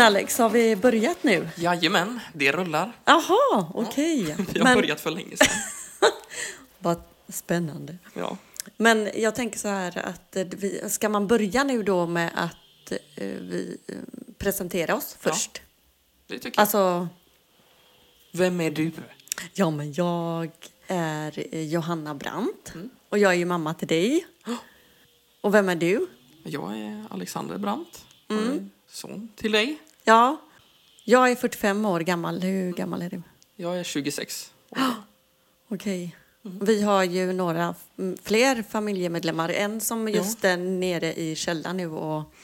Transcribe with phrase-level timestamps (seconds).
[0.00, 1.48] Men Alex, har vi börjat nu?
[1.56, 2.92] Jajamän, det rullar.
[3.04, 4.22] Jaha, okej.
[4.52, 5.56] Vi har Men börjat för länge sedan.
[6.78, 7.96] vad spännande.
[8.14, 8.36] Ja.
[8.76, 12.92] Men jag tänker så här att eh, vi, ska man börja nu då med att
[12.92, 13.94] eh, vi eh,
[14.38, 15.30] presenterar oss Ja.
[15.32, 15.60] först?
[16.26, 16.62] Det tycker jag.
[16.62, 17.08] Alltså,
[18.32, 18.90] Vem är du?
[19.54, 20.50] ja men jag
[20.86, 22.90] är Johanna Brandt Mm.
[23.08, 24.26] och jag är ju mamma till dig.
[25.40, 26.06] Och vem är du?
[26.44, 28.04] Jag är Alexander Brandt.
[28.30, 28.70] Mm.
[28.88, 29.78] Son till dig.
[30.10, 30.40] Ja,
[31.04, 32.40] jag är 45 år gammal.
[32.40, 33.22] Hur gammal är du?
[33.56, 34.52] Jag är 26.
[35.68, 36.16] Okej.
[36.44, 36.64] Mm.
[36.64, 39.48] Vi har ju några mm, fler familjemedlemmar.
[39.48, 42.34] En som just är nere i källaren nu och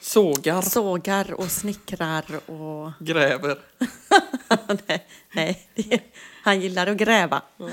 [0.00, 2.92] Sågar, sågar och snickrar och...
[3.00, 3.58] gräver.
[4.86, 5.68] nej, nej,
[6.42, 7.42] han gillar att gräva.
[7.56, 7.70] Ja.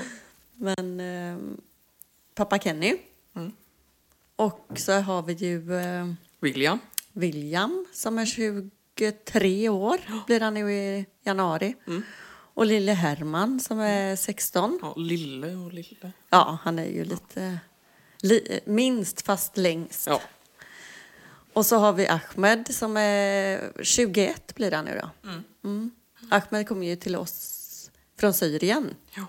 [0.54, 1.38] Men eh,
[2.34, 2.96] pappa Kenny.
[3.36, 3.52] Mm.
[4.36, 6.78] Och så har vi ju eh, William.
[7.12, 8.26] William som är
[8.98, 11.74] 23 år, blir han nu i januari.
[11.86, 12.02] Mm.
[12.56, 14.78] Och lille Herman som är 16.
[14.82, 16.12] Ja, Lille och Lille.
[16.30, 17.58] Ja, han är ju lite
[18.20, 20.06] li, minst fast längst.
[20.06, 20.20] Ja.
[21.52, 25.28] Och så har vi Ahmed som är 21 blir han nu då.
[25.28, 25.44] Mm.
[25.64, 25.90] Mm.
[26.30, 29.26] Ahmed kom ju till oss från Syrien ja.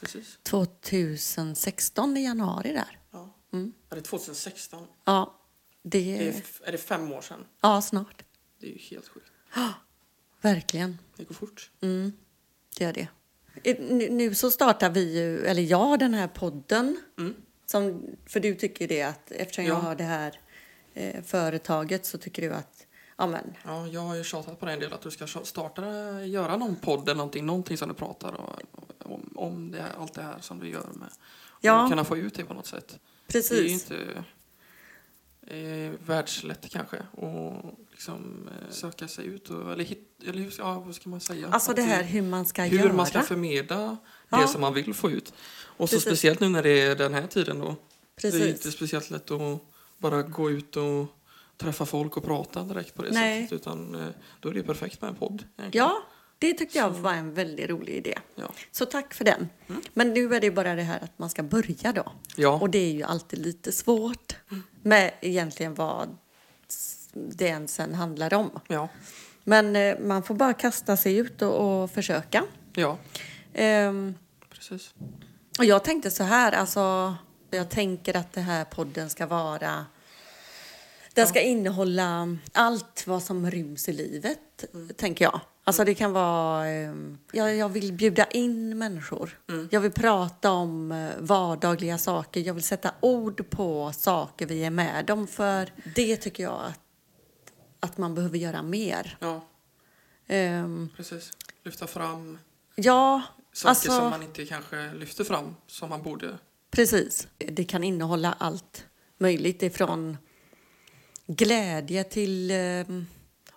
[0.00, 0.38] Precis.
[0.42, 2.98] 2016 i januari där.
[3.10, 3.34] Ja.
[3.52, 3.72] Mm.
[3.90, 4.86] Är det 2016?
[5.04, 5.34] Ja,
[5.82, 7.44] Det det är, är det fem år sedan?
[7.60, 8.23] ja snart.
[8.64, 9.30] Det är ju helt sjukt.
[10.40, 10.98] Verkligen.
[11.16, 11.70] Det går fort.
[11.80, 12.12] Mm,
[12.78, 13.08] det gör det.
[13.70, 16.96] I- Nu, så startar vi ju, eller jag, den här podden.
[17.18, 17.34] Mm.
[17.66, 19.80] Som, för du tycker det att eftersom jag Ja.
[19.80, 20.40] har det här
[20.94, 24.74] eh, företaget så tycker du att, ja men, Ja, jag har ju tjatat på dig
[24.74, 25.82] en del att du ska starta,
[26.24, 28.60] göra någon podd eller någonting, någonting som du pratar och,
[28.98, 31.08] om, om det här, allt det här som du gör med.
[31.60, 31.82] Ja.
[31.84, 32.98] Och kunna få ut det på något sätt.
[33.26, 33.48] precis.
[33.84, 34.24] Det är ju inte
[35.46, 40.80] eh, världslätt kanske och liksom eh, söka sig ut och, eller, hit, eller hur, ja,
[40.80, 41.48] vad ska man säga?
[41.48, 42.92] Alltså det här hur man ska hur göra.
[42.92, 43.96] man ska förmedla
[44.28, 44.40] Ja.
[44.40, 45.32] det som man vill få ut.
[45.76, 46.08] Och så Precis.
[46.08, 47.76] speciellt nu när det är den här tiden då.
[48.20, 48.46] Det är Precis.
[48.48, 49.60] inte speciellt lätt att
[49.98, 51.06] bara gå ut och
[51.56, 53.42] träffa folk och prata direkt på det Nej.
[53.42, 53.60] sättet.
[53.60, 54.06] Utan eh,
[54.40, 55.44] då är det perfekt med en podd.
[55.58, 55.86] egentligen.
[55.86, 56.02] Ja,
[56.38, 58.18] det tyckte jag Så- var en väldigt rolig idé.
[58.34, 58.44] Ja.
[58.72, 59.48] Så tack för den.
[59.68, 59.82] Mm.
[59.94, 62.12] Men nu är det bara det här att man ska börja då.
[62.36, 62.58] Ja.
[62.60, 64.36] Och det är ju alltid lite svårt
[64.82, 66.16] med egentligen vad
[67.14, 68.50] det än sen handlar om.
[68.68, 68.88] ja.
[69.44, 72.44] Men eh, man får bara kasta sig ut och, och försöka.
[72.74, 72.98] Ja,
[73.54, 74.14] Ehm,
[74.50, 74.94] precis.
[75.58, 77.14] och jag tänkte så här, alltså,
[77.50, 79.86] jag tänker att det här podden ska vara
[81.14, 84.64] den ska innehålla allt vad som ryms i livet,
[84.96, 85.40] tänker jag.
[85.64, 86.66] Alltså det kan vara...
[86.68, 89.38] ehm, jag, jag vill bjuda in människor.
[89.70, 92.40] Jag vill prata om eh, vardagliga saker.
[92.40, 95.26] Jag vill sätta ord på saker vi är med om.
[95.26, 96.80] För det tycker jag att,
[97.84, 99.16] att man behöver göra mer.
[99.20, 99.40] Ja,
[100.26, 101.32] Ehm, precis.
[101.64, 102.38] Lyfta fram
[102.74, 103.22] ja,
[103.52, 103.90] saker alltså...
[103.90, 106.38] som man inte kanske lyfter fram som man borde.
[106.70, 107.28] Precis.
[107.38, 108.86] Det kan innehålla allt
[109.18, 110.16] möjligt ifrån
[111.26, 112.84] glädje till eh,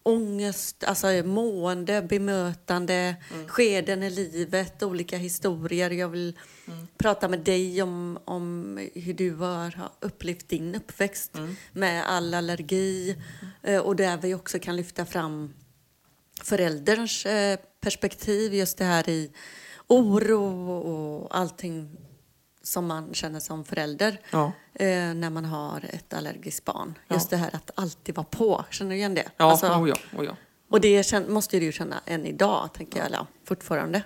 [0.08, 3.16] ångest, alltså mående, bemötande,
[3.48, 5.90] skeden i livet, olika historier.
[5.90, 6.40] Jag vill
[6.98, 11.38] prata med dig om, om hur du har upplevt din uppväxt
[11.72, 13.16] med all allergi.
[13.64, 15.54] Eh, och där vi också kan lyfta fram
[16.44, 19.32] förälderns eh, perspektiv, just det här i
[19.88, 21.98] oro och allting
[22.68, 27.00] som man känner som förälder Ja, eh, när man har ett allergiskt barn.
[27.08, 27.16] Ja.
[27.16, 28.66] Just det här att alltid vara på.
[28.70, 29.26] Känner du igen det?
[29.38, 30.36] ja, Alltså, oh ja, oh ja.
[30.70, 34.04] och det måste du känna än idag, tänker jag, eller fortfarande.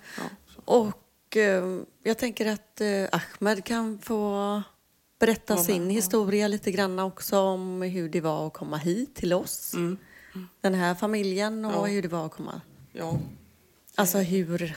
[0.66, 1.64] Och eh,
[2.04, 4.62] jag tänker att eh, Ahmed kan få
[5.20, 9.74] berätta sin historia lite grann också om hur det var att komma hit till oss.
[9.74, 9.98] Mm.
[10.62, 13.20] Den här familjen och hur det var att komma Ja,
[13.96, 14.76] Alltså hur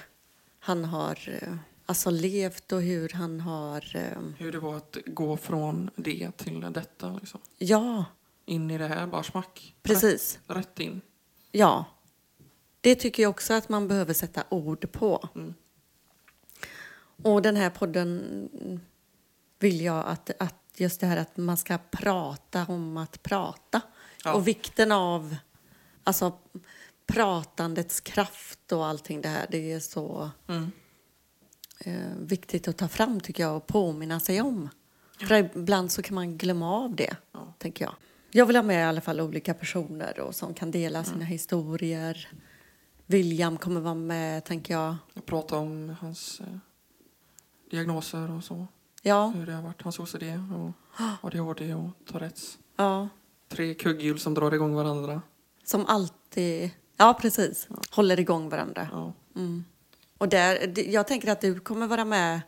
[0.58, 1.54] han har eh,
[1.86, 3.96] alltså levt och hur han har...
[3.96, 7.12] eh, hur det var att gå från det till detta.
[7.20, 7.40] Liksom.
[7.58, 8.04] Ja,
[8.46, 9.74] In i det här, bara smack.
[9.82, 10.38] precis.
[10.46, 11.00] Rätt, rätt in.
[11.52, 11.84] Ja.
[12.80, 15.28] Det tycker jag också att man behöver sätta ord på.
[15.34, 15.54] Mm.
[17.22, 18.22] Och den här podden
[19.58, 23.80] vill jag att, att just det här att man ska prata om att prata.
[24.24, 24.34] Ja.
[24.34, 25.36] Och vikten av
[26.04, 26.38] alltså
[27.06, 29.46] pratandets kraft och allting det här.
[29.50, 30.72] Det är så Mm.
[31.78, 34.68] Eh, viktigt att ta fram tycker jag och påminna sig om.
[35.28, 37.54] För ibland så kan man glömma av det, Ja.
[37.58, 37.94] tänker jag.
[38.30, 42.28] Jag vill ha med i alla fall olika personer och som kan dela sina historier.
[43.06, 44.96] William kommer vara med, tänker jag.
[45.14, 46.46] Jag pratade om hans eh,
[47.70, 48.66] diagnoser och så.
[49.02, 50.22] Ja, Hur det har varit, hans OCD
[50.54, 50.72] och
[51.22, 52.58] ADHD och Tourettes.
[52.76, 53.08] ja,
[53.48, 55.22] Tre kugghjul som drar igång varandra.
[55.64, 58.88] Som alltid, ja precis, håller igång varandra.
[58.92, 59.12] Ja.
[60.18, 62.40] Och där, jag tänker att du kommer vara med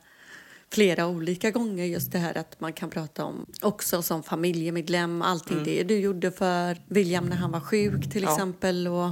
[0.72, 5.64] flera olika gånger just det här att man kan prata om också som familjemedlem, allting
[5.64, 8.32] det du gjorde för William när han var sjuk till Ja.
[8.32, 9.10] exempel och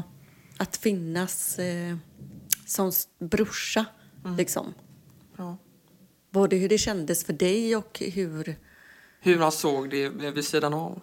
[0.56, 1.96] att finnas eh,
[2.66, 3.84] som brorsa
[4.38, 4.74] liksom.
[5.36, 5.56] Ja.
[6.30, 8.56] Både hur det kändes för dig och hur,
[9.20, 10.94] Hur han såg det vid sidan av.
[10.94, 11.00] På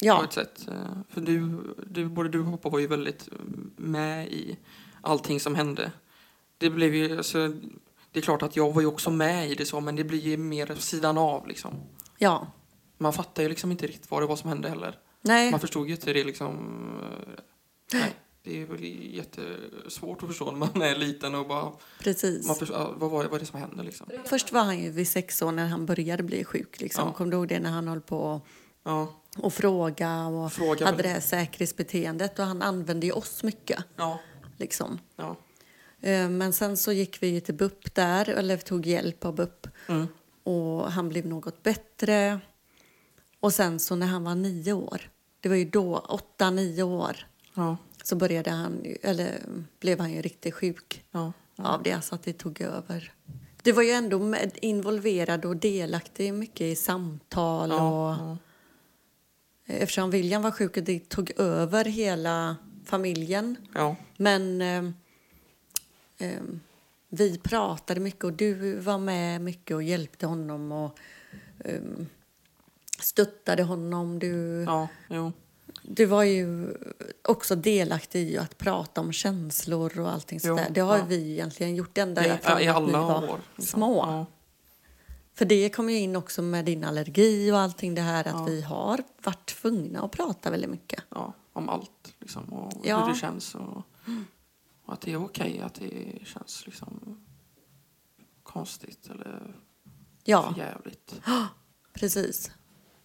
[0.00, 0.68] ja, ett sätt.
[0.68, 0.74] Eh,
[1.08, 3.34] För du, du, både du och pappa var ju väldigt eh,
[3.76, 4.56] med i
[5.00, 5.92] allting som hände.
[6.62, 7.48] Det blev ju, alltså,
[8.12, 10.18] det är klart att jag var ju också med i det så, men det blir
[10.20, 11.74] ju mer sidan av liksom.
[12.18, 12.46] ja,
[12.98, 14.98] Man fattar ju liksom inte riktigt vad det var som hände heller.
[15.22, 16.48] nej, Man förstod ju inte det liksom.
[17.02, 17.42] eh,
[17.92, 18.14] Nej,
[18.44, 22.46] det är väl jättesvårt att förstå när man är liten och bara, precis.
[22.46, 24.06] man förstår, vad var vad är det som hände liksom.
[24.24, 26.80] Först var han ju vid sex år när han började bli sjuk.
[26.80, 27.06] Liksom.
[27.08, 27.12] Ja.
[27.14, 28.40] Kom du ihåg det när han höll på
[28.84, 31.02] Ja, och fråga och Fråga hade väl.
[31.06, 33.84] det här säkerhetsbeteendet och han använde ju oss mycket.
[33.96, 34.20] ja,
[34.56, 34.98] Liksom.
[35.16, 35.36] ja.
[36.02, 40.06] Eh, Men sen så gick vi till BUP där, eller tog hjälp av BUP Mm.
[40.44, 42.40] och han blev något bättre.
[43.40, 45.10] Och sen så när han var nio år,
[45.40, 47.16] det var ju då, åtta, nio år,
[47.54, 49.38] Ja, så började han, eller
[49.80, 53.12] blev han ju riktigt sjuk ja, av det, så att det tog över.
[53.62, 58.16] Du var ju ändå med, involverad och delaktig mycket i samtal och ja,
[59.66, 59.74] ja.
[59.74, 63.56] eftersom William var sjuk och det tog över hela familjen.
[63.74, 63.96] ja.
[64.16, 64.62] Men
[66.22, 66.40] eh,
[67.08, 70.98] vi pratade mycket och du var med mycket och hjälpte honom och
[71.64, 71.80] eh,
[73.00, 74.18] stöttade honom.
[74.18, 75.32] Du, ja, jo.
[75.82, 76.74] du var ju
[77.28, 80.70] också delaktig i att prata om känslor och allting Jo, sådär.
[80.70, 81.04] Det har ja.
[81.08, 83.40] vi egentligen gjort ända I, ifrån I att alla ni var år.
[83.56, 83.78] liksom.
[83.78, 83.96] små.
[83.96, 84.26] Ja,
[85.34, 88.44] För det kom ju in också med din allergi och allting det här att Ja.
[88.44, 91.02] vi har varit tvungna att prata väldigt mycket.
[91.08, 92.44] ja, om allt liksom.
[92.52, 93.04] Och Ja.
[93.04, 93.82] hur det känns och,
[94.84, 97.20] och att det är okej att det känns liksom
[98.42, 99.54] konstigt eller
[100.24, 101.20] Ja, jävligt.
[101.92, 102.50] precis.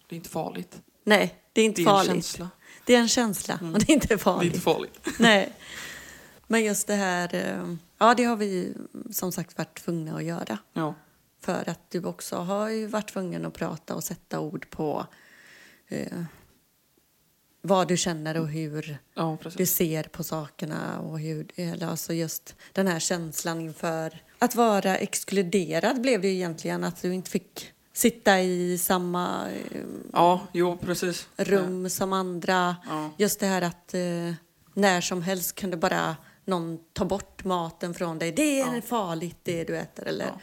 [0.08, 0.82] Det är inte farligt.
[1.04, 2.12] Nej, det är inte Det är en farligt.
[2.26, 2.50] känsla.
[2.86, 4.46] Det är en känsla och det är inte Det är farligt.
[4.54, 5.00] inte farligt.
[5.20, 5.54] Nej.
[6.48, 8.74] Men just det här, eh, ja det har vi
[9.12, 10.58] som sagt varit tvungna att göra.
[10.74, 10.96] Ja,
[11.40, 15.06] För att du också har ju varit tvungen att prata och sätta ord på
[15.88, 16.24] eh,
[17.68, 22.56] vad du känner och hur ja du ser på sakerna och hur, eller alltså just
[22.74, 27.72] den här känslan inför att vara exkluderad blev det ju egentligen att du inte fick
[27.94, 29.82] sitta i samma eh,
[30.14, 31.28] Ja, jo precis.
[31.38, 32.76] rum som andra.
[32.88, 34.34] Ja, Just det här att eh,
[34.74, 36.16] när som helst kunde bara
[36.46, 38.32] någon ta bort maten från dig.
[38.32, 38.82] Det är Ja.
[38.82, 40.08] farligt det du äter.
[40.08, 40.40] Eller, Ja.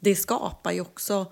[0.00, 1.26] Det skapar ju också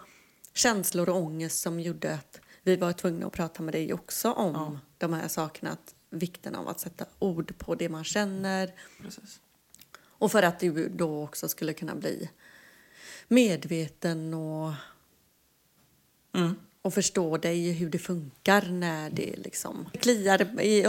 [0.54, 2.40] känslor och ångest som gjorde att
[2.70, 4.78] vi var tvungna att prata med dig också om Ja.
[4.98, 5.70] de här sakerna.
[5.70, 8.72] Att vikten av att sätta ord på det man känner.
[9.02, 9.40] precis.
[10.02, 12.30] Och för att du då också skulle kunna bli
[13.28, 14.72] medveten och,
[16.34, 16.54] Mm.
[16.82, 20.84] och förstå dig hur det funkar när det liksom kliar i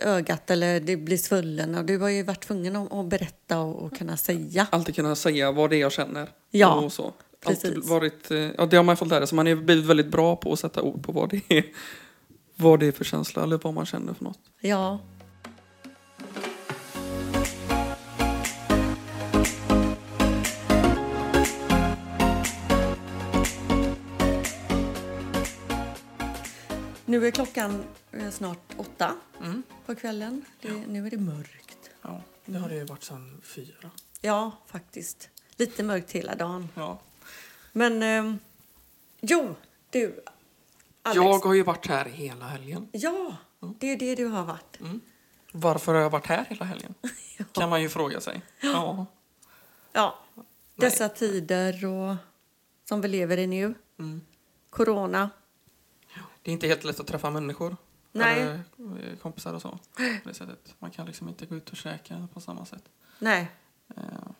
[0.00, 1.74] ögat eller det blir svullen.
[1.74, 4.66] Och du har ju varit tvungen att, att berätta och, och kunna säga.
[4.72, 6.28] Alltid kunna säga vad det är jag känner.
[6.50, 7.12] Ja, och så.
[7.48, 7.90] Alltid precis.
[7.90, 9.36] varit, eh, ja, det har man fått lära sig.
[9.36, 11.64] Man har blivit väldigt bra på att sätta ord på vad det är.
[12.56, 14.38] Vad det är för känsla eller vad man känner för något.
[14.60, 14.98] Ja.
[27.06, 29.14] Nu är klockan eh, snart åtta
[29.44, 29.62] Mm.
[29.86, 30.44] på kvällen.
[30.62, 31.90] Det, Nu är det mörkt.
[32.02, 33.90] Ja, det har det ju varit sedan fyra.
[34.20, 35.28] Ja, faktiskt.
[35.56, 36.68] Lite mörkt hela dagen.
[36.74, 37.00] Ja.
[37.78, 38.38] Men, ehm,
[39.20, 39.54] jo,
[39.90, 40.24] du,
[41.02, 41.16] Alex.
[41.16, 42.88] Jag har ju varit här hela helgen.
[42.92, 43.36] Ja,
[43.78, 44.78] det är det du har varit.
[45.52, 46.94] Varför har jag varit här hela helgen?
[47.52, 48.42] Kan man ju fråga sig.
[48.60, 49.06] Ja.
[49.92, 50.18] Ja,
[50.74, 52.16] dessa tider och,
[52.84, 53.74] som vi lever i nu.
[53.98, 54.20] Mm.
[54.70, 55.30] Corona.
[56.42, 57.76] Det är inte helt lätt att träffa människor.
[58.12, 58.40] Nej.
[58.40, 59.78] Eller eh, kompisar och så.
[60.78, 62.84] Man kan liksom inte gå ut och käka på samma sätt.
[63.18, 63.50] Nej,
[63.96, 64.30] Eh,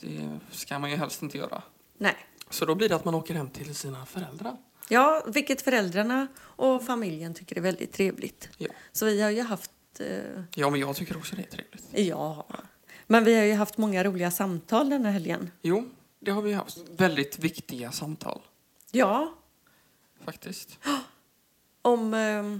[0.00, 1.62] Det ska man ju helst inte göra.
[1.98, 2.16] nej.
[2.50, 4.56] Så då blir det att man åker hem till sina föräldrar.
[4.88, 8.48] Ja, vilket föräldrarna och familjen tycker är väldigt trevligt.
[8.58, 8.68] Ja.
[8.92, 9.70] Så vi har ju haft...
[10.00, 10.06] Eh,
[10.54, 11.84] Ja, men jag tycker också det är trevligt.
[12.08, 12.46] ja.
[13.06, 15.50] Men vi har ju haft många roliga samtal den här helgen.
[15.62, 15.88] Jo,
[16.20, 16.78] det har vi haft.
[16.96, 18.40] Väldigt viktiga samtal,
[18.90, 19.34] Ja,
[20.24, 20.78] faktiskt.
[21.82, 22.14] om...
[22.14, 22.58] Eh,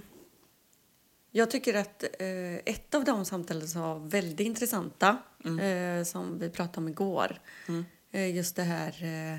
[1.36, 6.50] jag tycker att eh, ett av de samtalen som var väldigt intressanta, eh, som vi
[6.50, 7.84] pratade om igår, Mm.
[8.12, 9.38] eh, just det här eh,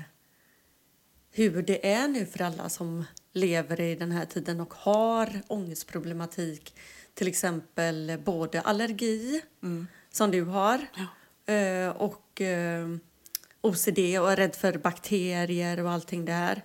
[1.30, 6.74] hur det är nu för alla som lever i den här tiden och har ångestproblematik
[7.14, 9.86] till exempel både allergi, Mm.
[10.10, 10.86] som du har,
[11.46, 11.52] Ja.
[11.54, 12.86] eh, och eh,
[13.60, 16.62] OCD och är rädd för bakterier och allting det här.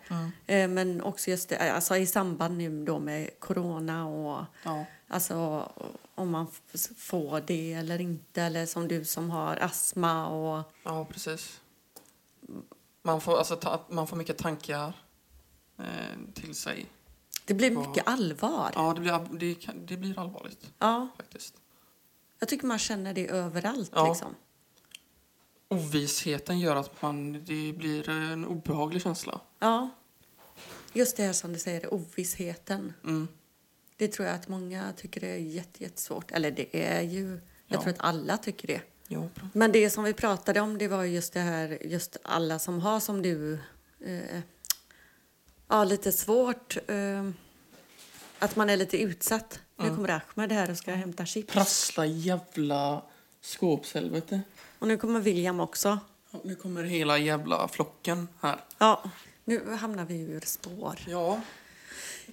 [0.47, 0.73] Mm.
[0.73, 4.85] Men också just det, alltså i samband nu då med corona och Ja.
[5.11, 5.35] Alltså
[6.15, 6.47] om man
[6.97, 11.61] får det eller inte eller som du som har astma och ja, precis.
[13.03, 14.93] Man får, alltså, ta, man får mycket tankar
[15.77, 15.85] eh,
[16.33, 16.85] till sig.
[17.45, 18.71] det blir mycket allvar.
[18.75, 21.53] Ja, det blir, det, kan- det blir allvarligt Ja, faktiskt.
[22.39, 24.07] jag tycker man känner det överallt Ja.
[24.09, 24.35] liksom.
[25.67, 29.41] Ovissheten gör att man, det blir en obehaglig känsla.
[29.59, 29.89] Ja.
[30.93, 32.93] Just det här som du säger, ovissheten.
[33.03, 33.27] Mm.
[34.01, 36.31] Det tror jag att många tycker är jätte- jättesvårt.
[36.31, 37.29] Eller det är ju,
[37.67, 37.81] jag Ja.
[37.81, 38.81] tror att alla tycker det.
[39.07, 39.29] Jo.
[39.53, 42.99] Men det som vi pratade om det var just det här, just alla som har
[42.99, 43.53] som du,
[44.05, 44.39] eh,
[45.67, 47.29] ja lite svårt, eh,
[48.39, 49.59] att man är lite utsatt.
[49.77, 49.95] Nu Mm.
[49.95, 51.53] kommer Ahmed här och ska hämta chips.
[51.53, 53.03] Prassla jävla
[53.41, 54.41] skåpshelvete.
[54.79, 55.99] Och nu kommer William också.
[56.31, 58.59] Ja, nu kommer hela jävla flocken här.
[58.77, 59.03] Ja,
[59.45, 60.99] nu hamnar vi ur spår.
[61.07, 61.41] Ja,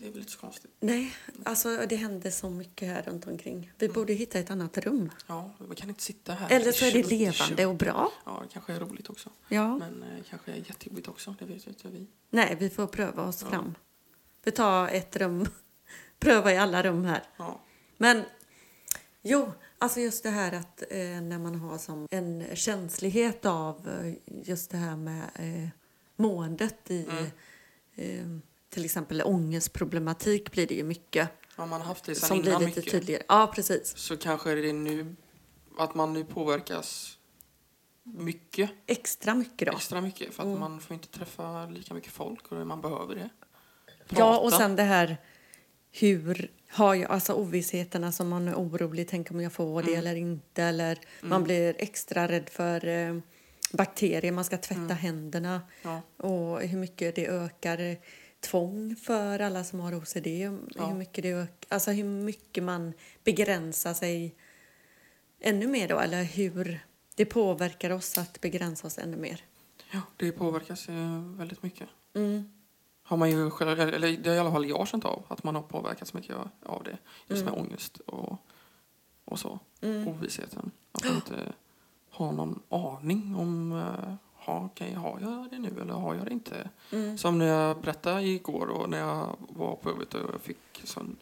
[0.01, 0.71] det är väl lite så konstigt.
[0.81, 1.15] Nej,
[1.45, 3.73] alltså det händer så mycket här runt omkring.
[3.79, 5.11] Vi borde hitta ett annat rum.
[5.27, 6.51] Ja, vi kan inte sitta här.
[6.51, 8.13] Eller så är det levande och bra.
[8.25, 9.31] Ja, det kanske är roligt också.
[9.49, 9.79] Ja.
[9.79, 11.35] Men eh, kanske är jättejobbigt också.
[11.39, 12.07] Det vet ju inte vi.
[12.31, 13.51] Nej, vi får pröva oss Ja.
[13.51, 13.75] fram.
[14.45, 15.47] Vi tar ett rum.
[16.21, 17.23] Pröva i alla rum här.
[17.37, 17.61] Ja.
[17.97, 18.23] Men
[19.23, 24.15] jo, alltså just det här att eh, när man har som en känslighet av eh,
[24.49, 25.69] just det här med eh,
[26.17, 27.25] måendet i Mm.
[27.97, 28.41] eh,
[28.71, 32.51] till exempel ångestproblematik blir det ju mycket Om man har haft det sen som blir
[32.51, 33.23] innan lite mycket tydligare.
[33.29, 33.97] Ja, precis.
[33.97, 35.17] så kanske det är nu
[35.79, 37.19] att man nu påverkas
[38.03, 39.77] mycket, Extra mycket då.
[39.77, 40.61] extra mycket för att Mm.
[40.61, 43.31] man får inte träffa lika mycket folk och man behöver det.
[44.09, 44.59] Ja, och Prata.
[44.59, 45.17] sen det här
[45.91, 49.99] hur har jag, alltså ovissheten, alltså man är orolig, tänk om jag får det Mm.
[49.99, 51.45] eller inte, eller man Mm.
[51.45, 53.19] blir extra rädd för eh,
[53.73, 54.97] bakterier, man ska tvätta Mm.
[54.97, 57.97] händerna Ja, och hur mycket det ökar eh,
[58.51, 60.87] tvång för alla som har OCD, Ja.
[60.87, 62.93] hur mycket det alltså hur mycket man
[63.25, 64.35] begränsar sig
[65.41, 66.81] ännu mer då, eller hur
[67.17, 69.45] det påverkar oss att begränsa oss ännu mer.
[69.93, 71.89] ja, det påverkas eh, väldigt mycket.
[72.15, 72.53] Mm.
[73.03, 75.55] Har man ju själv, eller det har i alla fall jag känt av, att man
[75.55, 76.99] har påverkats mycket av det.
[77.29, 77.55] Just Mm.
[77.55, 78.37] med ångest och,
[79.25, 79.59] och så.
[79.81, 80.09] Mm.
[80.09, 80.71] Ovissheten.
[80.93, 81.53] Att man inte
[82.11, 83.73] har någon aning om,
[84.49, 86.71] uh, ha, okej, har jag det nu eller har jag det inte?
[86.93, 87.19] Mm.
[87.19, 91.17] Som när jag berättade igår och när jag var på jobbet och jag fick sån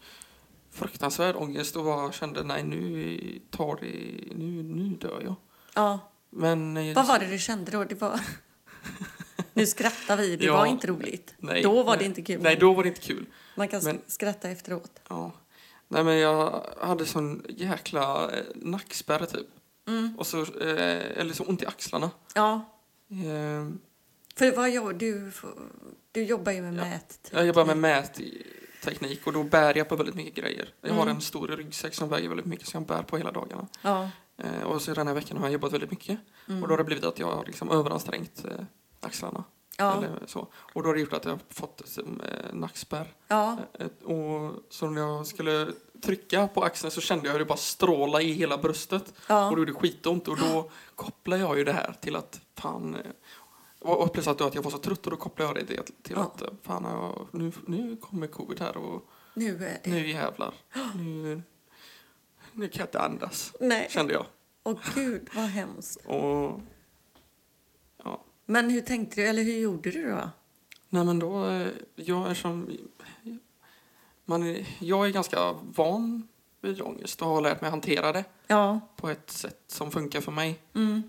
[0.71, 5.35] fruktansvärd ångest och bara kände nej nu tar det, nu, nu dör jag.
[5.75, 5.99] Ja,
[6.31, 7.85] Men eh, vad var det du kände då?
[7.85, 8.21] Det var...
[9.53, 10.57] nu skrattar vi, det Ja.
[10.57, 11.35] var inte roligt.
[11.39, 12.07] nej, då var det nej.
[12.07, 12.43] inte kul.
[12.43, 13.27] Nej, då var det inte kul.
[13.55, 15.01] Man kan men- skratta efteråt.
[15.09, 15.33] Ja.
[15.89, 19.47] Nej men jag hade sån jäkla eh, nackspärr typ.
[19.89, 20.17] Mm.
[20.19, 22.11] Och så, eh, eller så ont i axlarna.
[22.35, 22.65] Ja,
[23.11, 23.69] Eh,
[24.37, 25.33] för vad jag, du,
[26.13, 26.85] du jobbar ju med Ja.
[26.85, 27.31] mät.
[27.33, 30.69] jag jobbar med mätteknik och då bär jag på väldigt mycket grejer.
[30.81, 31.15] Jag har Mm.
[31.17, 33.67] en stor ryggsäck som väger väldigt mycket som jag bär på hela dagarna.
[33.83, 34.11] Ja.
[34.39, 36.19] Eh, och så den här veckan har jag jobbat väldigt mycket.
[36.49, 36.63] Mm.
[36.63, 38.65] Och då har det blivit att jag har liksom överansträngt eh,
[39.01, 39.45] axlarna.
[39.79, 39.97] ja.
[39.97, 40.49] Eller så.
[40.55, 42.05] Och då har det gjort att jag har fått eh,
[42.53, 43.15] nackspärr.
[43.29, 43.59] ja.
[43.79, 45.69] Eh, och så när jag skulle
[46.03, 49.09] trycka på axeln så kände jag hur det bara stråla i hela bröstet.
[49.09, 49.51] Och ja.
[49.51, 52.95] då gjorde det skitont och då kopplar jag ju det här till att fan...
[52.95, 53.11] eh,
[53.79, 56.17] Och och plus att, jag var så trött och då kopplar jag det till, till
[56.17, 56.23] Ja.
[56.23, 59.91] att eh, fan jag, nu, nu kommer covid här och Nu är det.
[59.91, 60.55] nu jävlar.
[60.95, 61.43] Nu,
[62.53, 64.27] nu kan jag inte andas, Nej, kände jag.
[64.63, 65.97] åh gud vad hemskt.
[66.07, 66.61] Och
[68.05, 70.31] ja, Men hur tänkte du, eller hur gjorde du då?
[70.89, 72.71] nej men då, eh, jag är som...
[74.29, 76.29] Man är, jag är ganska van
[76.61, 78.81] vid ångest och har lärt mig hantera det Ja.
[78.97, 80.59] på ett sätt som funkar för mig.
[80.75, 81.03] Mm.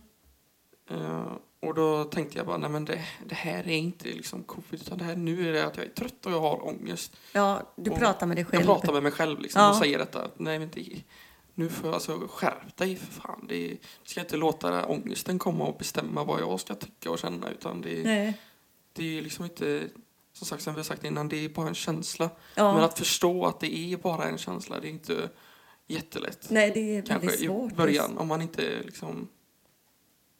[0.89, 4.81] Eh, och då tänkte jag bara, nej men det, det här är inte liksom covid,
[4.81, 7.17] utan det här, nu är det att jag är trött och jag har ångest.
[7.31, 8.65] Ja, du Och pratar med dig själv.
[8.65, 9.69] Jag pratar med mig själv liksom Ja.
[9.69, 11.03] och säger detta, nej men det,
[11.53, 13.45] nu får jag alltså skärp dig för fan.
[13.49, 13.77] Det, du
[14.09, 18.03] ska inte låta ångesten komma och bestämma vad jag ska tycka och känna, utan det,
[18.03, 18.39] Nej.
[18.93, 19.87] det är liksom inte,
[20.37, 22.29] som sagt som vi har sagt innan, det är bara en känsla.
[22.55, 22.73] Ja.
[22.73, 25.29] Men att förstå att det är bara en känsla, det är inte
[25.87, 26.47] jättelätt.
[26.49, 27.71] Nej, det är Kanske väldigt svårt.
[27.71, 29.27] i början, om man inte liksom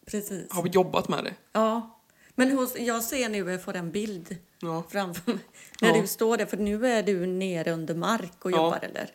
[0.06, 0.52] Precis.
[0.52, 1.34] har jobbat med det.
[1.52, 2.00] Ja.
[2.36, 4.84] Men hos, jag ser nu, jag får en bild Ja.
[4.90, 5.42] framför mig.
[5.82, 6.02] När Ja.
[6.02, 9.10] du står där, för nu är du nere under mark och jobbar eller?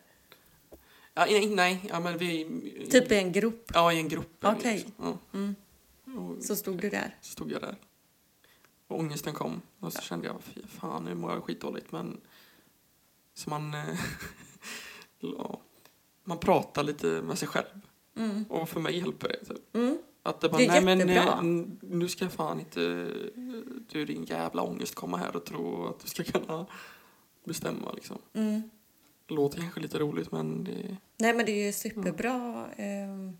[1.13, 2.45] Ja, nej, ja, men vi...
[2.91, 3.71] Typ i en grupp.
[3.73, 4.37] Ja, i en grupp.
[4.45, 4.73] Okej.
[4.73, 4.93] Liksom.
[5.31, 5.37] Ja.
[5.39, 5.55] Mm.
[6.41, 7.17] Så stod du där.
[7.21, 7.75] så stod jag där.
[8.93, 9.61] Och ångesten kom.
[9.79, 11.91] Och så kände jag, fy fan, nu mår jag skitdåligt.
[11.91, 12.21] Men...
[13.33, 13.73] Så man...
[13.73, 15.55] eh,
[16.23, 17.65] man pratar lite med sig själv.
[18.15, 18.43] Mm.
[18.49, 19.45] Och för mig hjälper det.
[19.45, 19.75] Typ.
[19.75, 19.97] Mm.
[20.23, 21.23] Att det bara, Det är nej men jättebra.
[21.33, 22.79] eh, n- nu ska fan inte
[23.91, 26.65] du din jävla ångest komma här och tro att du ska kunna
[27.45, 28.17] bestämma liksom.
[28.33, 28.61] Mm.
[29.27, 33.31] Låter kanske lite roligt men det, Nej, men det är ju superbra eh,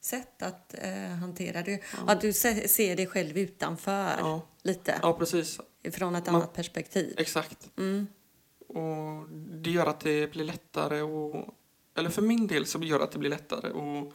[0.00, 1.72] sätt att eh, hantera det.
[1.96, 2.12] Ja.
[2.12, 5.60] Att du se, ser dig själv utanför ja, lite, ja precis,
[5.92, 7.14] från ett Man- annat perspektiv.
[7.18, 7.70] exakt.
[7.78, 8.06] Mm.
[8.68, 9.28] Och
[9.62, 11.54] det gör att det blir lättare och
[11.96, 14.12] eller för min del så gör det att det blir lättare att,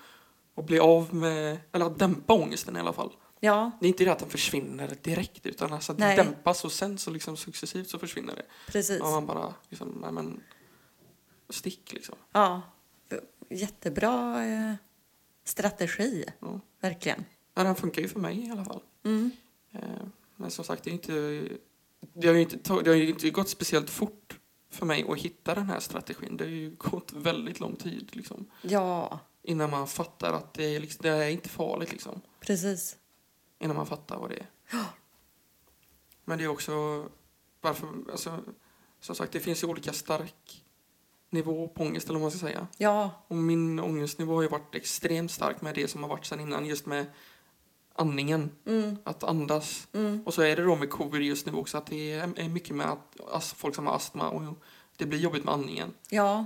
[0.56, 3.12] att bli av med, eller att dämpa ångesten i alla fall.
[3.40, 6.16] Ja, Det är inte det att den försvinner direkt utan alltså att Nej.
[6.18, 8.46] det dämpas och sen så liksom successivt så försvinner det.
[8.68, 9.00] precis.
[9.00, 10.44] Ja, man bara liksom, nej men
[11.50, 12.16] stick liksom.
[12.32, 12.62] Ja,
[13.50, 14.74] jättebra eh,
[15.43, 16.59] strategi, Ja.
[16.79, 17.25] verkligen.
[17.53, 18.81] Ja, den funkar ju för mig i alla fall.
[19.03, 19.31] Mm.
[19.71, 19.79] Eh,
[20.35, 21.47] Men som sagt, det, är inte,
[22.13, 25.65] det, har ju inte, det har inte gått speciellt fort för mig att hitta den
[25.69, 26.38] här strategin.
[26.38, 30.79] Det har ju gått väldigt lång tid liksom, Ja, innan man fattar att det är,
[30.79, 31.91] liksom, det är inte farligt.
[31.91, 32.97] Liksom, precis.
[33.59, 34.47] innan man fattar vad det är.
[36.25, 37.05] Men det är också
[37.62, 38.39] varför, alltså,
[39.00, 40.63] som sagt, det finns ju olika stark
[41.34, 42.68] nivå på ångest, eller vad man ska säga.
[42.78, 46.40] Ja, Och min ångestnivå har ju varit extremt stark med det som har varit sedan
[46.40, 47.06] innan, just med
[47.96, 49.88] andningen, mm, att andas.
[49.94, 52.75] mm, Och så är det då med covid just nu också att det är mycket
[52.75, 52.88] med
[53.32, 54.42] att folk som har astma och
[54.98, 55.94] det blir jobbigt med andningen.
[56.10, 56.46] ja,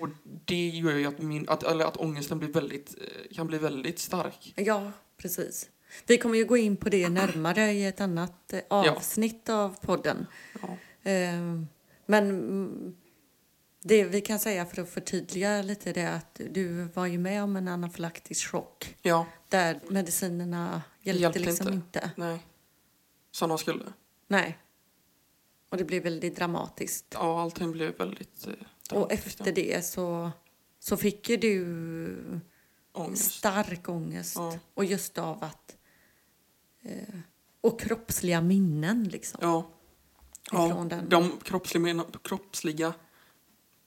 [0.00, 0.08] Och
[0.44, 3.98] det gör ju att, min, att, eller att ångesten blir väldigt, eh, kan bli väldigt
[3.98, 4.52] stark.
[4.56, 5.68] ja, precis.
[6.06, 10.26] Vi kommer ju gå in på det närmare i ett annat eh, avsnitt av podden.
[10.62, 10.68] Ja.
[11.10, 11.40] Eh,
[12.06, 12.96] Men
[13.88, 17.42] det vi kan säga för att förtydliga lite det är att du var ju med
[17.42, 21.98] om en anafylaktisk chock ja, där medicinerna hjälpte, Hjälpte liksom inte.
[21.98, 22.10] inte.
[22.16, 22.38] nej.
[23.30, 23.84] Som de skulle.
[24.28, 24.58] Nej.
[25.70, 27.06] Och det blev väldigt dramatiskt.
[27.14, 28.46] Ja, allting blev väldigt...
[28.46, 30.30] Eh, Och dramatiskt, efter det så,
[30.78, 32.40] så fick ju du.
[32.92, 33.32] Ångest.
[33.32, 34.36] stark ångest.
[34.36, 34.58] Ja.
[34.74, 35.76] Och just av att...
[36.82, 37.18] Eh,
[37.60, 39.38] och kroppsliga minnen liksom.
[39.42, 39.70] Ja.
[40.52, 41.08] Ifrån ja den.
[41.08, 42.94] de kroppsliga, kroppsliga,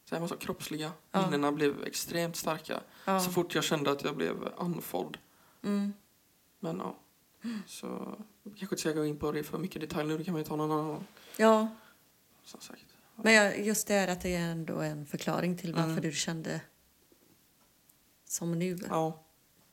[0.09, 1.21] säger man så, kroppsliga Ja.
[1.25, 2.81] minnena blev extremt starka.
[3.05, 3.19] Ja.
[3.19, 5.17] Så fort jag kände att jag blev andfådd.
[5.63, 5.93] Mm.
[6.59, 6.95] Men ja,
[7.67, 7.87] så
[8.43, 10.17] jag kanske inte ska gå in på det för mycket detalj nu.
[10.17, 11.03] Det kan man ju ta någon annan
[11.37, 11.67] ja,
[12.43, 12.85] Som sagt.
[13.15, 16.01] men just det är att det är ändå en förklaring till varför Mm.
[16.01, 16.61] du kände
[18.25, 19.23] som nu Ja.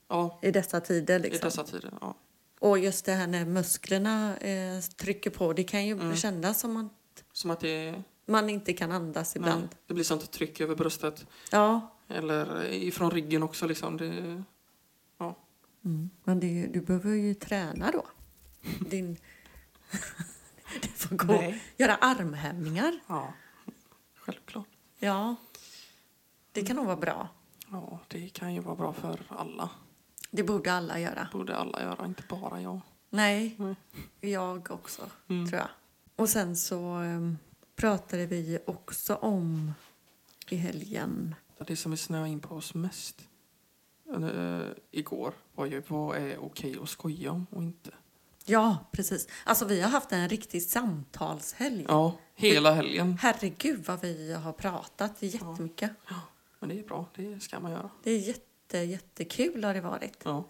[0.09, 1.19] Ja, i dessa tider.
[1.21, 1.47] i Liksom.
[1.47, 1.93] dessa tider.
[2.01, 2.15] Ja.
[2.59, 6.17] Och just det här när musklerna eh, trycker på, det kan ju Mm.
[6.17, 6.93] kännas som att
[7.33, 9.61] Som att det, man inte kan andas ibland.
[9.61, 11.27] nej, det blir sånt tryck över bröstet.
[11.53, 13.67] Ja, Eller ifrån ryggen också.
[13.67, 13.97] Liksom.
[13.97, 14.43] Det,
[15.87, 16.11] mm.
[16.25, 18.07] men det, du behöver ju träna då.
[18.91, 19.17] Din...
[20.83, 22.99] du får gå göra armhävningar.
[23.07, 23.33] Ja,
[24.15, 24.69] självklart.
[24.99, 25.35] Ja,
[26.53, 27.29] det kan nog vara bra.
[27.71, 29.71] Ja, det kan ju vara bra för alla.
[30.31, 31.29] Det borde alla göra.
[31.33, 32.81] borde alla göra, inte bara jag.
[33.11, 33.75] Nej, Nej.
[34.21, 35.49] jag också, Mm.
[35.49, 35.69] tror jag.
[36.17, 37.39] Och sen så um,
[37.77, 39.73] pratade vi också om
[40.49, 41.35] i helgen.
[41.67, 43.29] Det som vi snöade in på oss mest
[44.15, 44.61] eh,
[44.91, 47.91] igår var ju vad är okej att skoja om och inte.
[48.45, 49.29] Ja, precis.
[49.45, 51.85] Alltså vi har haft en riktig samtalshelg.
[51.89, 53.19] Ja, hela helgen.
[53.21, 55.91] Herregud vad vi har pratat jättemycket.
[56.59, 57.91] Men det är bra, det ska man göra.
[58.03, 60.19] Det är jätte, jättekul har det varit.
[60.25, 60.49] Ja.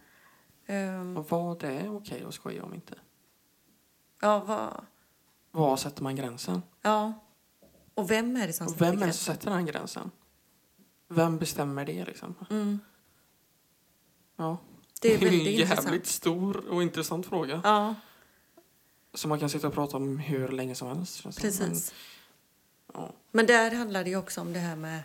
[0.68, 2.94] Um, Och vad är okej att skoja om inte?
[4.20, 4.86] ja, vad,
[5.56, 6.62] Var sätter man gränsen?
[6.82, 7.12] ja.
[7.94, 10.10] Och vem är det som Och sätter vem är det som sätter den gränsen?
[11.08, 12.34] Vem bestämmer det liksom?
[12.50, 12.78] Mm.
[14.36, 14.58] Ja.
[15.00, 16.06] Det är ju väldigt en jävligt intressant.
[16.06, 17.60] stor och intressant fråga.
[17.64, 17.94] Ja,
[19.14, 21.16] Som man kan sitta och prata om hur länge som helst.
[21.16, 21.68] känns det som.
[21.68, 21.94] precis.
[22.92, 23.12] Men, ja.
[23.32, 25.02] Men där handlar det ju också om det här med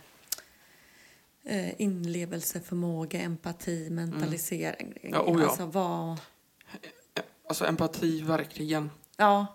[1.44, 4.88] eh, inlevelseförmåga, empati, mentalisering.
[5.02, 5.14] Mm.
[5.14, 5.48] Ja, oh ja.
[5.48, 6.20] Alltså vad...
[7.48, 8.90] Alltså empati, verkligen.
[9.18, 9.48] Ja,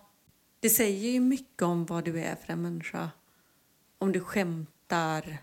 [0.59, 3.09] det säger ju mycket om vad du är för en människa.
[3.97, 5.37] Om du skämtar,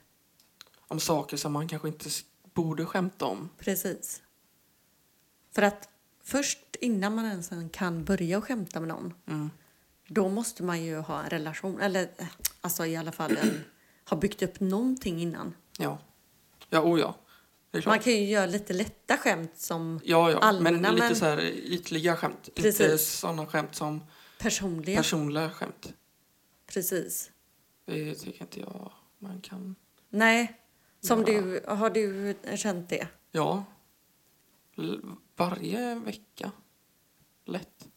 [0.88, 2.08] Om saker som man kanske inte
[2.54, 3.48] borde skämta om.
[3.58, 4.22] precis.
[5.54, 5.88] För att
[6.24, 9.50] först innan man ens kan börja skämta med någon, Mm.
[10.08, 11.80] då måste man ju ha en relation.
[11.80, 12.26] Eller eh,
[12.60, 13.64] alltså i alla fall en,
[14.08, 15.54] ha byggt upp någonting innan.
[15.78, 15.98] Ja.
[16.70, 17.14] Ja, oh ja.
[17.86, 20.38] Man kan ju göra lite lätta skämt som Ja, ja.
[20.38, 22.48] allmänna, men lite men- så här ytliga skämt.
[22.48, 23.08] Inte Precis.
[23.08, 24.00] sådana skämt som
[24.44, 24.96] personliga.
[24.96, 25.94] personliga skämt.
[26.66, 27.30] precis.
[27.84, 29.74] Det tycker inte jag man kan.
[30.08, 30.60] Nej,
[31.00, 33.08] som du, har du känt det?
[33.30, 33.64] Ja.
[34.76, 35.02] L-
[35.36, 36.50] varje vecka.
[37.44, 37.88] Lätt.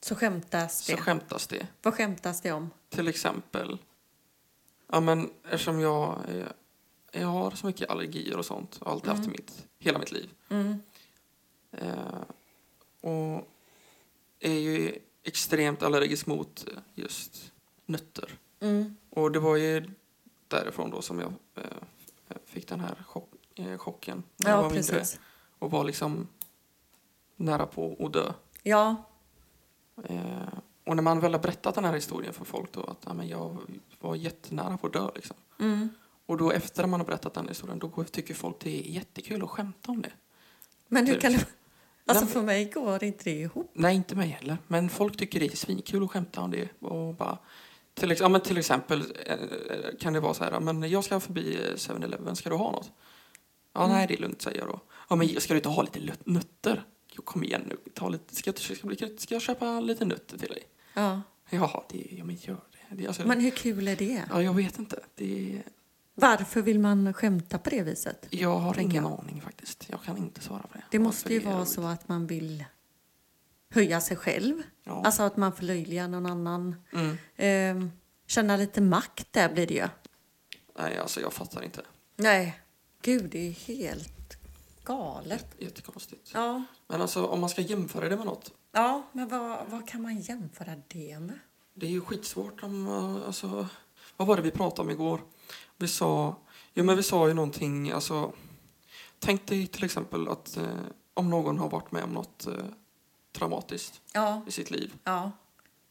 [0.00, 0.96] Så skämtas det.
[0.96, 1.66] Så skämtas det.
[1.82, 2.70] Vad skämtas det om?
[2.88, 3.78] Till exempel.
[4.86, 6.18] Ja, men eftersom jag
[7.12, 8.78] jag har så mycket allergier och sånt.
[8.82, 10.30] Har alltid haft i mitt, hela mitt liv.
[10.48, 10.78] Mm.
[11.72, 12.22] Eh,
[13.00, 13.48] och
[14.40, 17.52] är ju extremt allergisk mot eh, just
[17.86, 18.30] nötter.
[18.60, 18.96] Mm.
[19.10, 19.90] Och det var ju
[20.48, 24.70] därifrån då som jag eh, fick den här chock, eh, chocken när jag Ja, var
[24.70, 24.98] mindre.
[24.98, 25.20] precis.
[25.58, 26.28] Och var liksom
[27.36, 28.32] nära på att dö.
[28.62, 28.96] Ja,
[30.04, 30.48] Eh,
[30.86, 33.28] och när man väl har berättat den här historien för folk då att ja, men
[33.28, 33.56] jag
[34.00, 35.36] var jättenära på att dö liksom.
[35.58, 35.88] mm.
[36.26, 39.50] Och då efter man har berättat den historien då tycker folk det är jättekul att
[39.50, 40.12] skämta om det.
[40.88, 41.22] men hur Typ.
[41.22, 41.46] kan det...
[42.10, 43.70] Alltså för mig går inte det ihop.
[43.74, 44.56] Nej, inte mig heller.
[44.66, 46.68] Men folk tycker det är svinkul att skämta om det.
[46.80, 47.38] Och bara,
[47.94, 49.36] till, ja, men till exempel eh,
[50.00, 52.70] kan det vara så här, ja, men jag ska förbi eh, 7-Eleven, ska du ha
[52.70, 52.90] något?
[53.72, 53.96] Ja, Mm.
[53.96, 54.80] nej det är lugnt säger jag då.
[55.08, 56.84] Ja, men ska du inte ha lite nötter?
[57.12, 60.48] Jo, kom igen nu, ta lite, ska, ska, bli- ska jag köpa lite nötter till
[60.48, 60.62] dig?
[60.94, 61.22] Ja.
[61.50, 62.54] Jaha, det, ja, men gör
[62.90, 62.96] det.
[62.96, 64.22] det alltså, Men hur kul är det?
[64.30, 65.00] Ja, jag vet inte.
[65.14, 65.62] Det,
[66.20, 68.26] Varför vill man skämta på det viset?
[68.30, 69.86] jag har Tänker ingen aning faktiskt.
[69.88, 70.84] Jag kan inte svara på det.
[70.90, 72.64] Det måste Varför ju vara så att man vill
[73.70, 74.62] höja sig själv.
[74.84, 75.02] Ja.
[75.04, 76.76] Alltså att man förlöjligar någon annan.
[76.92, 77.16] Mm.
[77.36, 77.90] Ehm,
[78.26, 79.88] känna lite makt där blir det ju.
[80.78, 81.82] Nej, alltså jag fattar inte.
[82.16, 82.60] Nej,
[83.02, 84.36] gud det är helt
[84.84, 85.46] galet.
[85.58, 86.30] Jättekonstigt.
[86.34, 88.52] Ja, Men alltså om man ska jämföra det med något.
[88.72, 91.38] ja men vad, vad kan man jämföra det med?
[91.74, 92.88] Det är ju skitsvårt om,
[93.26, 93.68] alltså,
[94.16, 95.20] vad var det vi pratade om igår?
[95.76, 96.36] Vi sa,
[96.74, 98.32] jo men vi sa ju någonting, alltså,
[99.18, 100.64] tänk dig till exempel att eh,
[101.14, 102.52] om någon har varit med om något eh,
[103.32, 104.92] traumatiskt Ja, i sitt liv.
[105.04, 105.32] ja,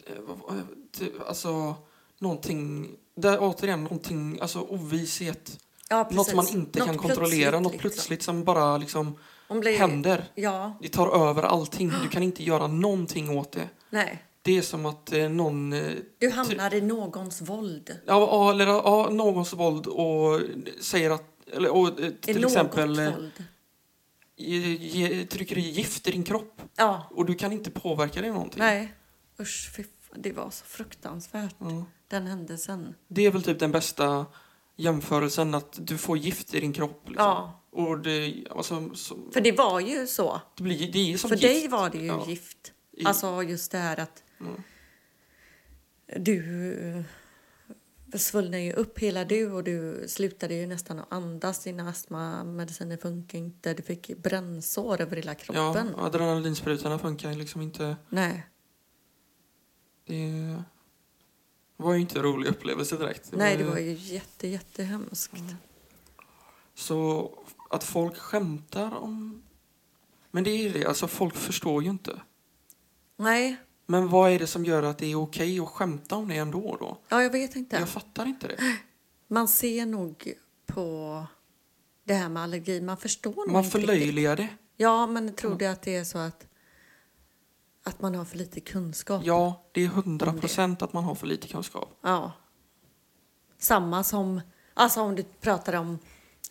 [0.06, 0.56] Eh,
[1.00, 1.76] det, alltså,
[2.19, 5.60] någonting, där återigen någonting, alltså ovisshet.
[5.89, 6.17] ja precis.
[6.17, 7.80] Något man inte Något kan kontrollera, plötsligt, något liksom.
[7.89, 9.17] plötsligt som bara liksom
[9.48, 10.26] Om blir, händer.
[10.36, 13.69] Ja, Det tar över allting, du kan inte göra någonting åt det.
[13.89, 14.24] nej.
[14.41, 17.99] Det är som att eh, någon eh, Du hamnar i någons våld.
[18.06, 20.41] Ja, eller ja, någons våld och
[20.82, 21.23] säger att...
[21.54, 23.43] Eller, och, eh, till exempel våld.
[24.38, 28.32] ge, ge, trycker i gift i din kropp Ja, och du kan inte påverka det
[28.32, 28.60] någonting.
[28.60, 28.93] nej.
[29.39, 29.84] Usch, fy
[30.15, 31.86] det var så fruktansvärt, Ja.
[32.08, 32.95] den händelsen.
[33.08, 34.25] Det är väl typ den bästa
[34.75, 37.02] jämförelsen att du får gift i din kropp.
[37.10, 37.25] Liksom.
[37.25, 40.41] Ja, Och det, alltså, så, för det var ju så.
[40.58, 41.47] det, blir, det är som För gift.
[41.62, 42.25] dig var det ju Ja.
[42.28, 42.71] gift.
[43.06, 44.63] Alltså just det här att Mm.
[46.23, 46.73] du
[48.13, 51.63] eh, svullnade ju upp hela du och du slutade ju nästan att andas.
[51.63, 53.73] Dina astmamediciner funkar inte.
[53.73, 55.95] Du fick brännsår över hela Ja, kroppen.
[55.95, 57.97] adrenalinsprutorna funkar liksom inte.
[58.10, 58.45] Nej,
[60.06, 60.63] Det
[61.78, 63.32] var ju inte en rolig upplevelse direkt.
[63.32, 65.34] nej, det var ju jätte, jättehemskt.
[66.75, 67.32] Så
[67.69, 69.43] att folk skämtar om...
[70.32, 72.21] Men det är ju det, alltså folk förstår ju inte.
[73.15, 73.58] Nej,
[73.89, 76.78] Men vad är det som gör att det är okej att skämta om det ändå
[76.80, 76.97] då?
[77.10, 77.75] ja, jag vet inte.
[77.75, 78.58] Jag fattar inte det.
[79.28, 80.34] Man ser nog
[80.65, 81.23] på
[82.04, 82.82] det här med allergi.
[82.82, 84.47] Man förstår nog Man förlöjligar det.
[84.78, 86.47] Ja, men tror du att det är så att,
[87.84, 89.21] att man har för lite kunskap?
[89.25, 91.97] Ja, det är hundra procent att man har för lite kunskap.
[92.02, 92.32] Ja.
[93.58, 94.41] Samma som
[94.73, 95.99] alltså om du pratar om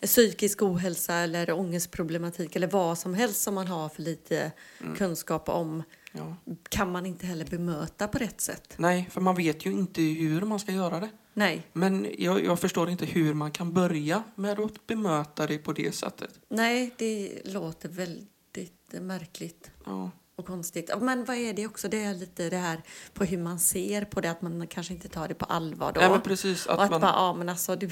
[0.01, 4.95] psykisk ohälsa eller ångestproblematik eller vad som helst som man har för lite Mm.
[4.95, 6.35] kunskap om Ja.
[6.69, 8.73] kan man inte heller bemöta på rätt sätt.
[8.77, 11.09] Nej, för man vet ju inte hur man ska göra det.
[11.33, 15.73] Nej, Men jag, jag förstår inte hur man kan börja med att bemöta det på
[15.73, 16.39] det sättet.
[16.49, 20.91] nej, det låter väldigt märkligt Ja, och konstigt.
[21.01, 21.87] Men vad är det också?
[21.89, 22.81] Det är lite det här
[23.13, 26.01] på hur man ser på det, att man kanske inte tar det på allvar då.
[26.01, 26.65] Men precis.
[26.65, 27.89] och Att att man, bara, ja men alltså du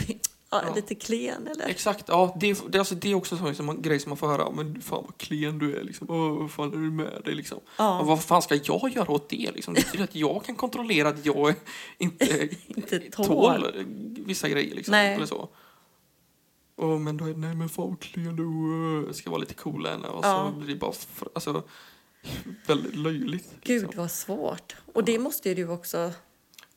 [0.49, 0.75] ja, Ja.
[0.75, 1.67] lite klen eller?
[1.67, 2.37] Exakt, ja.
[2.39, 4.27] Det, är- det, alltså, det är också en sån som man- grej som man får
[4.27, 4.51] höra.
[4.51, 6.07] Men fan vad klen du är liksom.
[6.09, 7.59] Åh, vad fan är du med dig liksom?
[7.77, 7.99] Ja.
[7.99, 9.73] Och vad fan ska jag göra åt det liksom?
[9.73, 11.53] Det betyder att jag kan kontrollera att jag
[11.97, 13.25] inte, Inte tål.
[13.25, 13.85] tål
[14.25, 14.91] vissa grejer liksom.
[14.91, 15.13] Nej.
[15.15, 15.49] Eller så.
[16.79, 18.43] Åh, men då är det, nej men fan vad klen du
[19.09, 19.13] är.
[19.13, 20.05] Ska vara lite cool än.
[20.05, 20.51] Och Ja.
[20.53, 20.93] så blir det bara
[21.35, 21.63] alltså,
[22.67, 23.47] väldigt löjligt.
[23.63, 24.01] Gud liksom.
[24.01, 24.75] vad svårt.
[24.93, 26.11] Och det måste ju du också...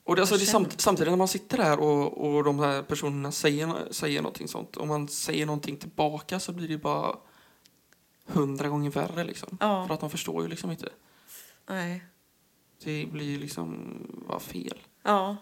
[0.05, 3.33] Och det, alltså, det samt, samtidigt när man sitter här och, och de här personerna
[3.33, 4.77] säger, säger någonting sånt.
[4.77, 7.17] Om man säger någonting tillbaka så blir det bara
[8.27, 9.57] hundra gånger värre liksom.
[9.61, 9.87] Ja.
[9.87, 10.89] För att de förstår ju liksom inte.
[11.69, 12.05] Nej.
[12.85, 13.97] Det blir ju liksom
[14.29, 14.79] bara fel.
[15.03, 15.37] Ja.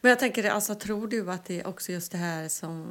[0.00, 2.86] Men jag tänker, alltså, tror du att det är också just det här som...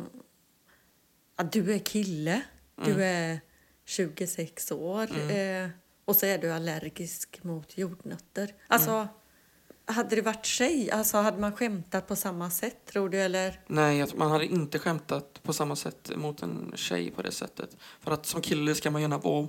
[1.36, 2.42] Att du är kille,
[2.78, 2.94] Mm.
[2.94, 3.40] du är
[3.86, 5.70] 26 år eh,
[6.06, 8.54] och så är du allergisk mot jordnötter.
[8.68, 9.08] Alltså, Mm
[9.86, 13.18] hade det varit tjej, alltså, hade man skämtat på samma sätt, tror du?
[13.22, 13.60] Eller?
[13.68, 17.78] Nej, man hade inte skämtat på samma sätt mot en tjej på det sättet.
[18.00, 19.48] För att som kille ska man gärna vara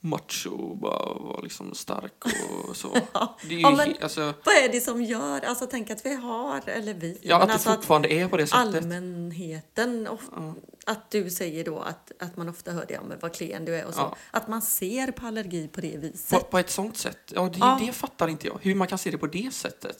[0.00, 2.24] macho och bara vara liksom stark
[2.68, 2.96] och så.
[3.12, 3.36] Ja.
[3.48, 6.62] Det är Ja, men- alltså, Vad är det som gör, alltså tänk att vi har,
[6.68, 8.60] eller vi, ja, att det alltså fortfarande är på det sättet.
[8.60, 10.54] allmänheten, of, Ja.
[10.86, 13.76] att du säger då att, att man ofta hör det, ja, men vad klen du
[13.76, 14.00] är och så.
[14.00, 14.16] Ja.
[14.30, 16.50] Att man ser på allergi på det På, viset.
[16.50, 17.32] på ett sånt sätt.
[17.34, 18.58] Ja, det, det fattar inte jag.
[18.62, 19.98] Hur man kan se det på det sättet.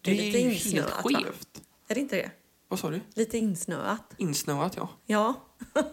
[0.00, 1.10] Det Det är är, ju helt insnöat, va?
[1.24, 1.60] skevt.
[1.88, 2.30] Är det inte det?
[2.68, 3.00] Vad sa du?
[3.14, 4.14] Lite insnöat.
[4.16, 4.88] Insnöat, ja.
[5.06, 5.34] Ja.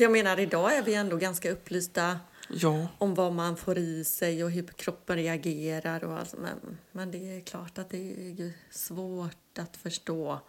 [0.00, 4.04] För jag menar, idag är vi ändå ganska upplysta Ja, om vad man får i
[4.04, 6.04] sig och hur kroppen reagerar.
[6.04, 6.34] Och allt.
[6.38, 7.98] Men, men det är klart att det
[8.30, 10.40] är svårt att förstå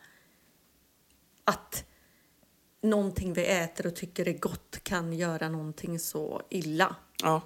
[1.43, 1.85] att
[2.81, 6.95] någonting vi äter och tycker är gott kan göra någonting så illa.
[7.23, 7.41] ja.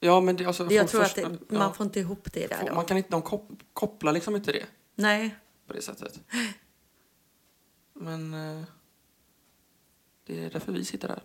[0.00, 2.32] Ja, men det, alltså, Det, jag tror att först- det, ja, man får inte ihop
[2.32, 2.74] det där får-.
[2.74, 6.20] Man kan inte, de kop, kopplar liksom inte det Nej, på det sättet.
[7.94, 8.64] Men eh,
[10.28, 11.22] det är därför vi sitter här.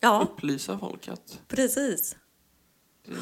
[0.00, 2.16] ja, Upplysa folk att precis.
[3.06, 3.16] det,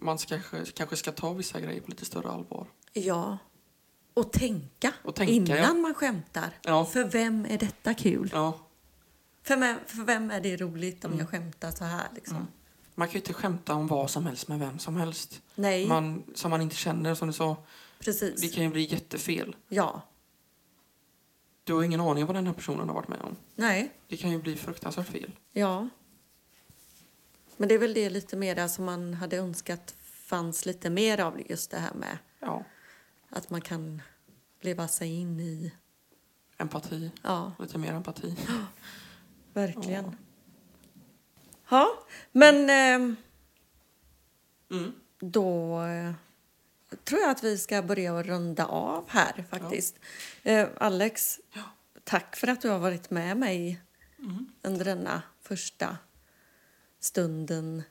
[0.00, 2.66] man ska, kanske, kanske ska ta vissa grejer på lite större allvar.
[2.92, 3.38] Ja.
[4.14, 5.74] Och tänka, Och tänka, innan ja.
[5.74, 6.50] man skämtar.
[6.62, 6.84] Ja.
[6.84, 8.30] För vem är detta kul?
[8.32, 8.58] Ja,
[9.42, 11.14] För, vem, för vem är det roligt Mm.
[11.14, 12.08] om jag skämtar så här?
[12.14, 12.48] Liksom?
[12.94, 15.42] man kan ju inte skämta om vad som helst med vem som helst.
[15.54, 17.56] Nej, Man, som man inte känner, som du sa.
[17.98, 18.40] precis.
[18.40, 19.56] Det kan ju bli jättefel.
[19.68, 20.02] Ja,
[21.68, 23.36] Du har ingen aning om vad den här personen har varit med om.
[23.54, 25.32] nej, Det kan ju bli fruktansvärt fel.
[25.52, 25.88] ja.
[27.56, 31.40] Men det är väl det lite mer som man hade önskat fanns lite mer av
[31.50, 32.64] just det här med Ja,
[33.28, 34.02] att man kan
[34.60, 35.72] leva sig in i,
[36.56, 37.10] empati.
[37.22, 38.36] ja, Lite mer empati.
[39.52, 40.16] verkligen.
[41.70, 41.86] Ja,
[42.32, 43.16] men ehm,
[44.70, 44.92] Mm.
[45.18, 46.12] då eh,
[47.04, 49.96] tror jag att vi ska börja runda av här faktiskt.
[50.42, 51.62] Eh, Alex, Ja.
[52.04, 53.80] tack för att du har varit med mig
[54.18, 54.46] Mm.
[54.62, 55.98] under denna första
[57.00, 57.82] stunden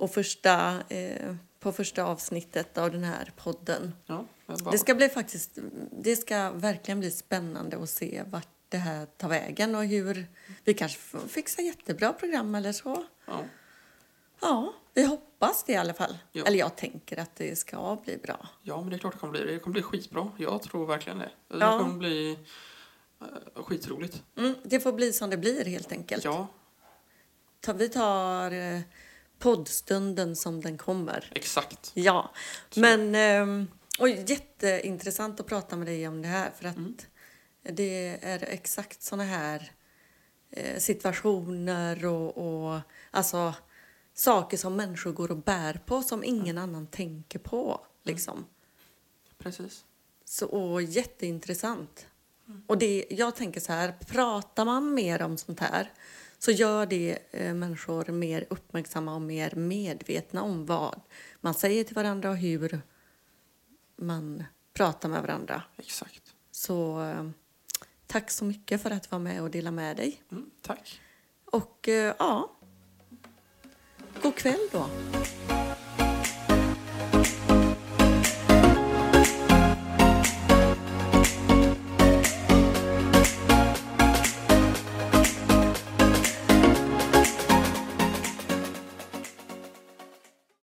[0.00, 3.94] och första, eh, på första avsnittet av den här podden.
[4.06, 4.26] Ja,
[4.72, 5.58] det ska bli faktiskt,
[5.92, 10.26] det ska verkligen bli spännande att se vart det här tar vägen och hur
[10.64, 13.04] vi kanske får fixa jättebra program eller så.
[13.26, 13.44] Ja.
[14.40, 16.18] Ja, vi hoppas det i alla fall.
[16.32, 16.44] Ja.
[16.46, 18.48] Eller jag tänker att det ska bli bra.
[18.62, 19.58] ja, men det är klart det kommer bli det.
[19.58, 20.32] Kommer bli skitbra.
[20.38, 21.30] Jag tror verkligen det.
[21.48, 21.78] Det Ja.
[21.78, 22.38] kommer bli
[23.22, 24.22] uh, skitroligt.
[24.36, 26.24] Mm, det får bli som det blir helt enkelt.
[26.24, 26.46] Ja,
[27.60, 28.80] Ta, vi tar eh,
[29.38, 31.32] poddstunden som den kommer.
[31.34, 31.90] exakt.
[31.94, 32.30] Ja,
[32.76, 36.96] men ehm, och jätteintressant att prata med dig om det här för att Mm.
[37.62, 39.72] det är exakt såna här
[40.50, 42.38] eh, situationer och,
[42.72, 43.54] och alltså
[44.20, 47.80] saker som människor går och bär på som ingen annan tänker på.
[48.02, 48.46] Liksom.
[49.38, 49.84] Precis.
[50.24, 52.06] Så, och jätteintressant.
[52.66, 55.92] Och det, jag tänker så här, pratar man mer om sånt här
[56.38, 61.00] så gör det eh, människor mer uppmärksamma och mer medvetna om vad
[61.40, 62.80] man säger till varandra och hur
[63.96, 65.62] man pratar med varandra.
[65.76, 66.34] Exakt.
[66.50, 67.30] Så eh,
[68.06, 70.22] tack så mycket för att du var med och delade med dig.
[70.30, 71.00] Mm, tack.
[71.44, 72.56] Och eh, ja,
[74.22, 74.86] god kväll då.